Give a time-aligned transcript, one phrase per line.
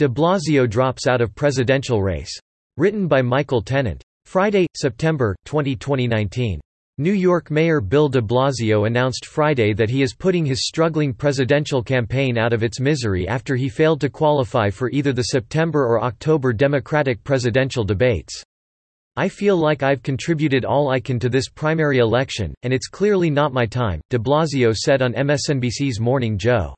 [0.00, 2.32] De Blasio drops out of presidential race.
[2.78, 4.02] Written by Michael Tennant.
[4.24, 6.58] Friday, September, 20, 2019.
[6.96, 11.82] New York Mayor Bill de Blasio announced Friday that he is putting his struggling presidential
[11.82, 16.02] campaign out of its misery after he failed to qualify for either the September or
[16.02, 18.42] October Democratic presidential debates.
[19.16, 23.28] I feel like I've contributed all I can to this primary election, and it's clearly
[23.28, 26.74] not my time, de Blasio said on MSNBC's Morning Joe.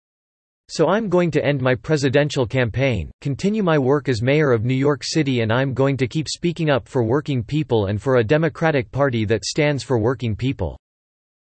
[0.68, 4.74] So I'm going to end my presidential campaign, continue my work as mayor of New
[4.74, 8.24] York City and I'm going to keep speaking up for working people and for a
[8.24, 10.78] Democratic Party that stands for working people.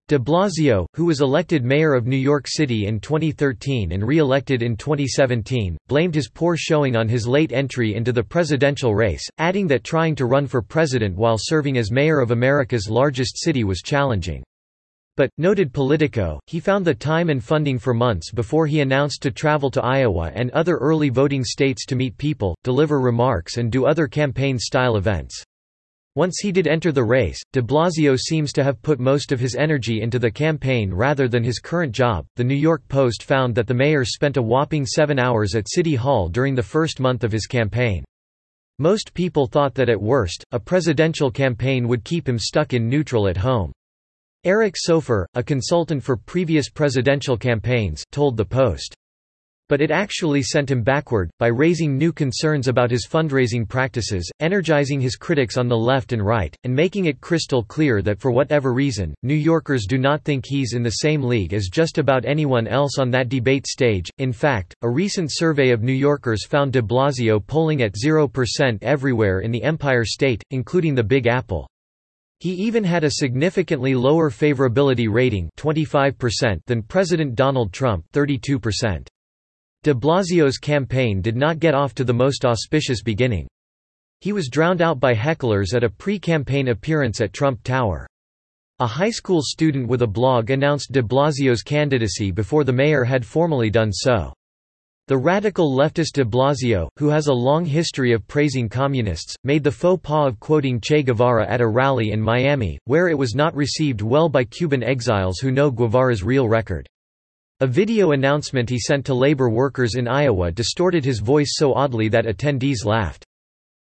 [0.08, 4.76] De Blasio, who was elected mayor of New York City in 2013 and re-elected in
[4.76, 9.84] 2017, blamed his poor showing on his late entry into the presidential race, adding that
[9.84, 14.42] trying to run for president while serving as mayor of America's largest city was challenging.
[15.16, 19.30] But, noted Politico, he found the time and funding for months before he announced to
[19.30, 23.84] travel to Iowa and other early voting states to meet people, deliver remarks and do
[23.84, 25.44] other campaign-style events.
[26.14, 29.54] Once he did enter the race, de Blasio seems to have put most of his
[29.54, 32.24] energy into the campaign rather than his current job.
[32.36, 35.94] The New York Post found that the mayor spent a whopping seven hours at City
[35.94, 38.04] Hall during the first month of his campaign.
[38.78, 43.28] Most people thought that at worst, a presidential campaign would keep him stuck in neutral
[43.28, 43.72] at home.
[44.44, 48.96] Eric Soufer, a consultant for previous presidential campaigns, told the Post.
[49.68, 55.00] But it actually sent him backward, by raising new concerns about his fundraising practices, energizing
[55.00, 58.72] his critics on the left and right, and making it crystal clear that for whatever
[58.72, 62.66] reason, New Yorkers do not think he's in the same league as just about anyone
[62.66, 64.10] else on that debate stage.
[64.18, 69.38] In fact, a recent survey of New Yorkers found de Blasio polling at 0% everywhere
[69.38, 71.68] in the Empire State, including the Big Apple.
[72.42, 79.06] He even had a significantly lower favorability rating 25% than President Donald Trump 32%.
[79.84, 83.46] De Blasio's campaign did not get off to the most auspicious beginning.
[84.20, 88.08] He was drowned out by hecklers at a pre-campaign appearance at Trump Tower.
[88.80, 93.24] A high school student with a blog announced de Blasio's candidacy before the mayor had
[93.24, 94.32] formally done so.
[95.08, 99.70] The radical leftist de Blasio, who has a long history of praising communists, made the
[99.72, 103.52] faux pas of quoting Che Guevara at a rally in Miami, where it was not
[103.56, 106.86] received well by Cuban exiles who know Guevara's real record.
[107.58, 112.08] A video announcement he sent to labor workers in Iowa distorted his voice so oddly
[112.08, 113.24] that attendees laughed.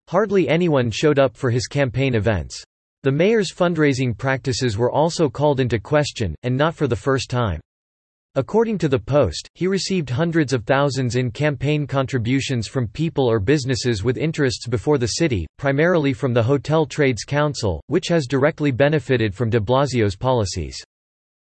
[0.07, 2.63] Hardly anyone showed up for his campaign events.
[3.03, 7.59] The mayor's fundraising practices were also called into question, and not for the first time.
[8.35, 13.41] According to the Post, he received hundreds of thousands in campaign contributions from people or
[13.41, 18.71] businesses with interests before the city, primarily from the Hotel Trades Council, which has directly
[18.71, 20.81] benefited from de Blasio's policies.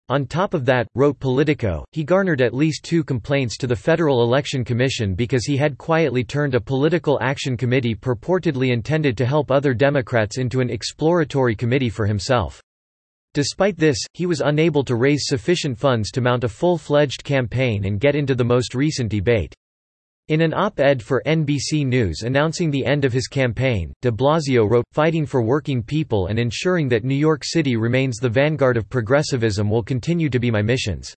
[0.10, 4.22] On top of that, wrote Politico, he garnered at least two complaints to the Federal
[4.22, 9.52] Election Commission because he had quietly turned a political action committee purportedly intended to help
[9.52, 12.62] other Democrats into an exploratory committee for himself.
[13.34, 18.00] Despite this, he was unable to raise sufficient funds to mount a full-fledged campaign and
[18.00, 19.56] get into the most recent debate.
[20.30, 24.86] In an op-ed for NBC News announcing the end of his campaign, de Blasio wrote,
[24.92, 29.70] Fighting for working people and ensuring that New York City remains the vanguard of progressivism
[29.70, 31.14] will continue to be my missions.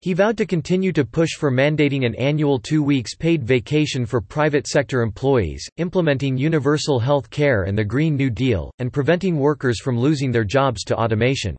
[0.00, 4.20] He vowed to continue to push for mandating an annual two weeks paid vacation for
[4.20, 9.80] private sector employees, implementing universal health care and the Green New Deal, and preventing workers
[9.80, 11.56] from losing their jobs to automation.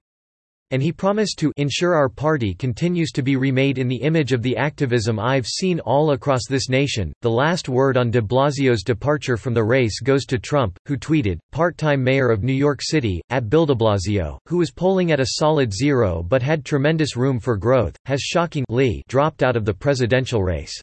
[0.72, 4.44] And he promised to ensure our party continues to be remade in the image of
[4.44, 7.12] the activism I've seen all across this nation.
[7.22, 11.40] The last word on de Blasio's departure from the race goes to Trump, who tweeted,
[11.52, 15.35] part-time mayor of New York City, at Bill de Blasio, who was polling at a
[15.38, 20.44] solid zero but had tremendous room for growth, has shockingly dropped out of the presidential
[20.44, 20.80] race.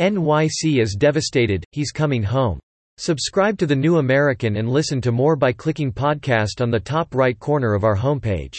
[0.00, 2.58] NYC is devastated, he's coming home.
[2.98, 7.14] Subscribe to The New American and listen to more by clicking podcast on the top
[7.14, 8.58] right corner of our homepage.